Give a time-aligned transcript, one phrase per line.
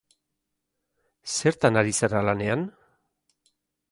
[1.33, 2.63] Zertan ari zara lanean?